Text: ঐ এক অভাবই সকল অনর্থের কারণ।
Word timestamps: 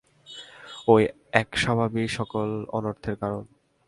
ঐ 0.87 0.93
এক 1.33 1.49
অভাবই 1.67 2.05
সকল 2.17 2.47
অনর্থের 2.71 3.15
কারণ। 3.15 3.43